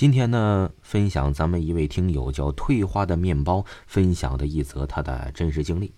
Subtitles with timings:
[0.00, 5.92] 今天呢，分享咱们一位听友叫退化的面包分享的一则他的真实经历。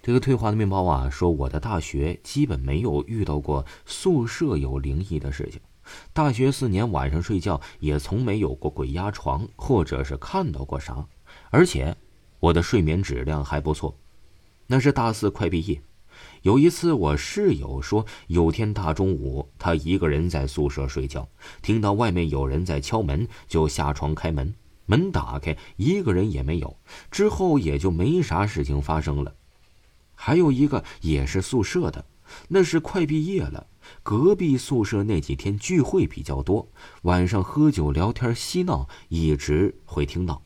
[0.00, 5.60] 这个退化的面包啊，说我的大学基本没有遇到过宿舍有灵异的事情，
[6.12, 11.04] 大学四年晚上睡觉也从没有过鬼压床，或者是看到过啥，
[11.50, 11.96] 而且
[12.38, 13.98] 我的睡眠质量还不错。
[14.68, 15.82] 那是大四快毕业。
[16.42, 21.28] 有一次，我室友说，有天大中午，他一个人在宿舍睡觉，
[21.62, 24.54] 听到外面有人在敲门，就下床开门。
[24.86, 26.76] 门打开，一个人也没有。
[27.10, 29.34] 之后也就没啥事情发生了。
[30.14, 32.04] 还有一个也是宿舍的，
[32.48, 33.66] 那是快毕业了，
[34.02, 36.68] 隔壁宿舍那几天聚会比较多，
[37.02, 40.42] 晚上喝酒聊天嬉闹，一直会听到。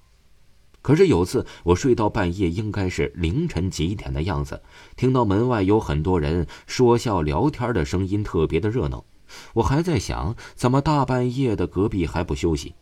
[0.88, 4.62] 可是有次我睡到半夜，应该是凌晨几点的样子，
[4.96, 9.05] 听到门外有很多人说笑聊天的声音，特别的热闹。
[9.52, 12.74] 我还在想，怎么大半夜的隔壁还不休息？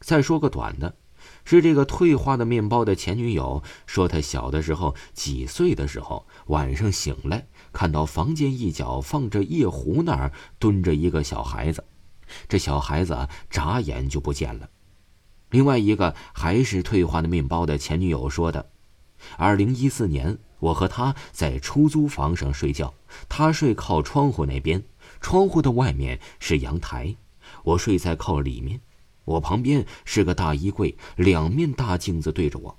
[0.00, 0.96] 再说个短的，
[1.46, 11.82] 是这个退化的面包的前女友说，他小的时候几岁的时候，晚上醒来看到房间一角放着夜壶，那儿蹲着一个小孩子，
[12.46, 14.68] 这小孩子眨眼就不见了。
[15.54, 18.70] 另外一个还是退化的面包的前女友说的
[19.38, 22.92] ：“二零一四年，我和他在出租房上睡觉，
[23.28, 24.82] 他睡靠窗户那边，
[25.20, 27.14] 窗户的外面是阳台，
[27.62, 28.80] 我睡在靠里面，
[29.24, 32.76] 我旁边是个大衣柜，两面大镜子对着我。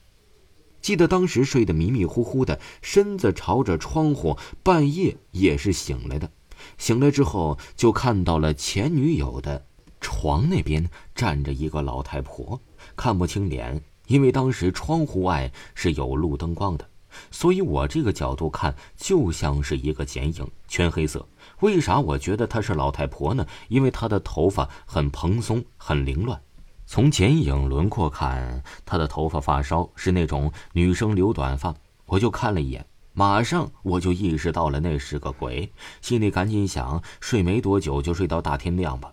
[0.82, 6.30] 记得当时睡得迷迷糊糊的，身子朝着窗户，半夜也是醒来的，
[6.78, 9.66] 醒来之后就看到了前女友的。”
[10.06, 12.62] 床那边站着一个老太婆，
[12.96, 16.88] 看不清脸，因为当时窗户外是有路灯光的，
[17.32, 21.28] 所以我这个角度看就像是一个剪影，全黑色。
[21.62, 23.48] 为啥我觉得她是老太婆呢？
[23.68, 26.40] 因为她的头发很蓬松，很凌乱。
[26.86, 31.74] 从剪影轮廓看，她的头发发梢是那种女生留短发。
[32.06, 39.12] 我就看了一眼，马上我就意识到了那是个鬼，心里赶紧想：睡没多久就睡到大天亮吧。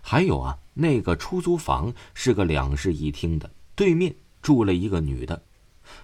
[0.00, 5.42] 还有啊，那个出租房是个两室一厅的，对面住了一个女的。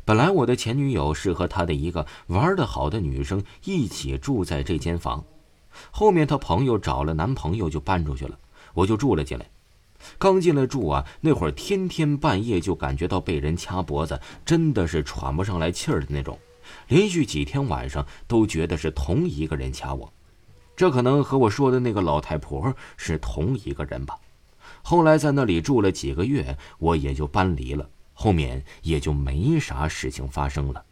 [0.04, 5.24] 本来我的前女友是和他的一个玩的好的女生一起住在这间房，
[5.90, 8.38] 后面她朋友找了男朋友就搬出去了，
[8.72, 9.46] 我就住了进来。
[10.18, 16.38] 刚进来住啊，那会儿天天半夜就感觉到被人掐脖子，真的是喘不上来气儿的那种，
[16.88, 20.12] 连续几天晚上都觉得是同一个人掐我。
[20.76, 24.16] 这可能和我说的那个老太婆是同一个人吧。
[24.82, 30.84] 后来在那里住了几个月，我也就搬离了，后面也就没啥事情发生了。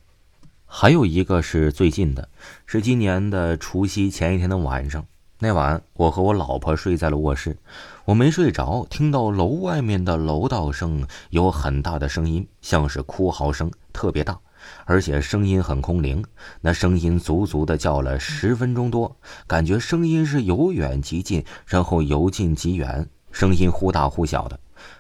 [0.67, 2.29] 还有一个是最近的，
[2.65, 5.05] 是今年的除夕前一天的晚上。
[5.39, 7.59] 那晚我和我老婆睡在了卧室，
[8.05, 14.39] 我没睡着，听到楼外面的楼道声有很大的声音，像是哭嚎声，特别大。
[14.85, 16.25] 而且声音很空灵，
[16.61, 24.59] 那声音足足的叫了十分钟多，感觉声音是由远及近，然后由近及远，声音忽大忽小的。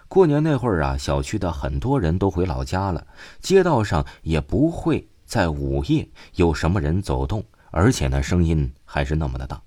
[0.09, 3.06] 过年那会儿啊，小区的很多人都回老家了，
[3.41, 9.61] 街道上也不会在午夜有什么人走动，而且呢，声音还是那么的大。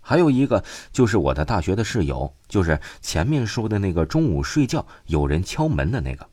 [0.00, 6.26] 还有一个就是我的大学的室友，就是前面说的那个中午睡觉有人敲门的那个。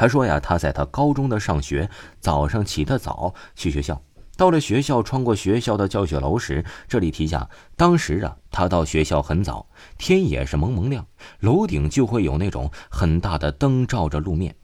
[0.00, 1.90] 他说呀，他在他高中的上学，
[2.20, 4.00] 早上起得早去学校，
[4.34, 9.66] 到了学校，穿过学校的教学楼时，这里提下，当时啊，他到学校很早，
[9.98, 11.06] 天也是蒙蒙亮，
[11.40, 14.56] 楼顶就会有那种很大的灯照着路面。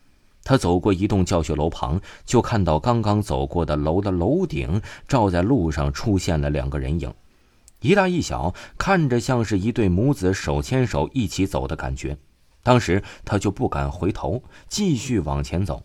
[0.42, 7.12] 他走过一栋教学楼旁，就看到刚刚走过的楼的楼顶照在路上出现了两个人影，
[7.82, 12.16] 一大一小，看着像是一对母子手牵手一起走的感觉。
[12.66, 15.80] 当时他就不敢回头，继续往前走。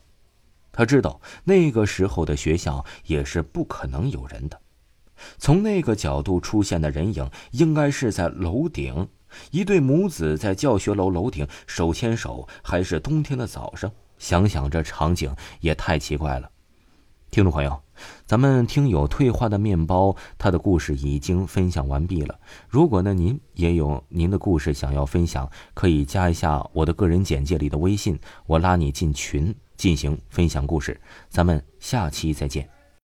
[0.71, 4.59] 他知道那个时候的学校也是不可能有人的。
[5.37, 9.07] 从那个角度出现的人影，应该是在楼顶，
[9.51, 13.91] 一对母子在教学楼楼顶手牵手，还是冬天的早上。
[14.17, 16.49] 想想这场景也太奇怪了。
[17.31, 17.81] 听众朋友，
[18.25, 22.37] 咱们听友退化的面包，他的故事已经分享完毕了。
[22.67, 30.99] 如果呢您也有您的故事想要分享，可以加一下我的个人简介里的微信，我拉你进群进行分享故事。
[31.29, 32.80] 咱们下期再见。